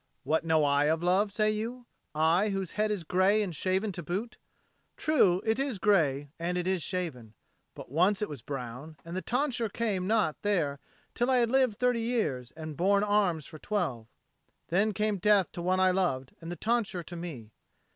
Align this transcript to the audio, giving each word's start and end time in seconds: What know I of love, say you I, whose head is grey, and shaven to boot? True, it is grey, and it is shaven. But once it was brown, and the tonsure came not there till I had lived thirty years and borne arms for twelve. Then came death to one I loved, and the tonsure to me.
What 0.23 0.43
know 0.43 0.63
I 0.63 0.85
of 0.85 1.03
love, 1.03 1.31
say 1.31 1.51
you 1.51 1.85
I, 2.15 2.49
whose 2.49 2.71
head 2.71 2.89
is 2.89 3.03
grey, 3.03 3.43
and 3.43 3.55
shaven 3.55 3.91
to 3.91 4.01
boot? 4.01 4.37
True, 4.97 5.43
it 5.45 5.59
is 5.59 5.77
grey, 5.77 6.31
and 6.39 6.57
it 6.57 6.65
is 6.65 6.81
shaven. 6.81 7.35
But 7.75 7.91
once 7.91 8.19
it 8.19 8.27
was 8.27 8.41
brown, 8.41 8.97
and 9.05 9.15
the 9.15 9.21
tonsure 9.21 9.69
came 9.69 10.07
not 10.07 10.41
there 10.41 10.79
till 11.13 11.29
I 11.29 11.37
had 11.37 11.51
lived 11.51 11.77
thirty 11.77 12.01
years 12.01 12.49
and 12.57 12.75
borne 12.75 13.03
arms 13.03 13.45
for 13.45 13.59
twelve. 13.59 14.07
Then 14.69 14.91
came 14.91 15.17
death 15.19 15.51
to 15.51 15.61
one 15.61 15.79
I 15.79 15.91
loved, 15.91 16.33
and 16.41 16.51
the 16.51 16.55
tonsure 16.55 17.03
to 17.03 17.15
me. 17.15 17.51